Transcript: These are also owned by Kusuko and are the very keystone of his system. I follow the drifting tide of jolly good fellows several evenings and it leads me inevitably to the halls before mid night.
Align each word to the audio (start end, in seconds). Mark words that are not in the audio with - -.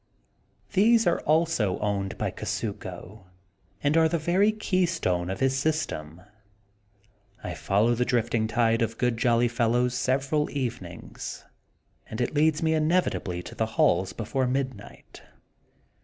These 0.73 1.05
are 1.05 1.19
also 1.27 1.77
owned 1.77 2.17
by 2.17 2.31
Kusuko 2.31 3.25
and 3.83 3.95
are 3.95 4.09
the 4.09 4.17
very 4.17 4.51
keystone 4.51 5.29
of 5.29 5.41
his 5.41 5.55
system. 5.55 6.23
I 7.43 7.53
follow 7.53 7.93
the 7.93 8.03
drifting 8.03 8.47
tide 8.47 8.81
of 8.81 8.97
jolly 9.15 9.45
good 9.47 9.55
fellows 9.55 9.93
several 9.93 10.49
evenings 10.49 11.45
and 12.09 12.19
it 12.19 12.33
leads 12.33 12.63
me 12.63 12.73
inevitably 12.73 13.43
to 13.43 13.53
the 13.53 13.67
halls 13.77 14.11
before 14.11 14.47
mid 14.47 14.73
night. 14.73 15.21